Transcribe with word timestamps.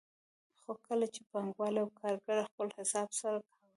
خو 0.61 0.71
کله 0.87 1.05
چې 1.13 1.21
به 1.23 1.29
پانګوال 1.31 1.75
او 1.81 1.87
کارګر 1.99 2.37
خپل 2.49 2.67
حساب 2.77 3.09
سره 3.19 3.39
کاوه 3.47 3.67